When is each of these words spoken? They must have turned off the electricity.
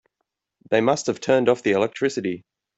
They 0.71 0.81
must 0.81 1.05
have 1.05 1.19
turned 1.19 1.47
off 1.47 1.61
the 1.61 1.73
electricity. 1.73 2.43